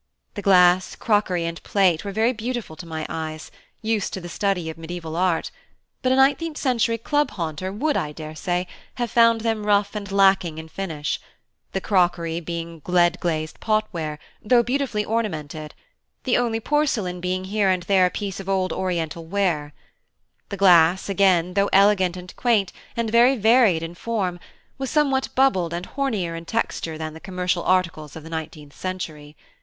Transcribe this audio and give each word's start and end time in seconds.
The 0.33 0.41
glass, 0.41 0.95
crockery, 0.95 1.45
and 1.45 1.61
plate 1.61 2.03
were 2.03 2.11
very 2.11 2.33
beautiful 2.33 2.75
to 2.75 2.87
my 2.87 3.05
eyes, 3.07 3.51
used 3.83 4.13
to 4.13 4.19
the 4.19 4.27
study 4.29 4.67
of 4.67 4.75
mediaeval 4.75 5.15
art; 5.15 5.51
but 6.01 6.11
a 6.11 6.15
nineteenth 6.15 6.57
century 6.57 6.97
club 6.97 7.29
haunter 7.29 7.71
would, 7.71 7.95
I 7.95 8.11
daresay, 8.11 8.65
have 8.95 9.11
found 9.11 9.41
them 9.41 9.63
rough 9.63 9.93
and 9.93 10.11
lacking 10.11 10.57
in 10.57 10.69
finish; 10.69 11.19
the 11.73 11.81
crockery 11.81 12.39
being 12.39 12.81
lead 12.87 13.19
glazed 13.19 13.59
pot 13.59 13.87
ware, 13.91 14.17
though 14.41 14.63
beautifully 14.63 15.05
ornamented; 15.05 15.75
the 16.23 16.35
only 16.35 16.59
porcelain 16.59 17.21
being 17.21 17.43
here 17.43 17.69
and 17.69 17.83
there 17.83 18.07
a 18.07 18.09
piece 18.09 18.39
of 18.39 18.49
old 18.49 18.73
oriental 18.73 19.27
ware. 19.27 19.71
The 20.49 20.57
glass, 20.57 21.09
again, 21.09 21.53
though 21.53 21.69
elegant 21.71 22.17
and 22.17 22.35
quaint, 22.35 22.73
and 22.97 23.11
very 23.11 23.35
varied 23.37 23.83
in 23.83 23.93
form, 23.93 24.39
was 24.79 24.89
somewhat 24.89 25.29
bubbled 25.35 25.75
and 25.75 25.85
hornier 25.89 26.35
in 26.35 26.45
texture 26.45 26.97
than 26.97 27.13
the 27.13 27.19
commercial 27.19 27.61
articles 27.61 28.15
of 28.15 28.23
the 28.23 28.31
nineteenth 28.31 28.75
century. 28.75 29.35